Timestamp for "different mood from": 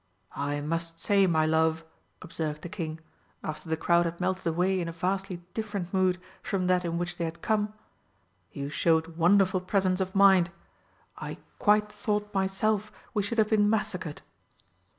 5.53-6.65